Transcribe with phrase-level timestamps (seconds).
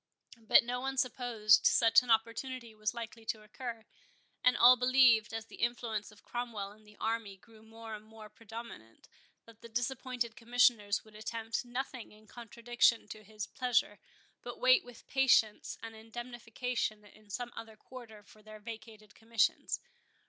[0.39, 3.85] But no one supposed such an opportunity was likely to occur;
[4.43, 8.27] and all believed, as the influence of Cromwell and the army grew more and more
[8.27, 9.07] predominant,
[9.45, 13.99] that the disappointed Commissioners would attempt nothing in contradiction to his pleasure,
[14.41, 19.79] but wait with patience an indemnification in some other quarter for their vacated commissions.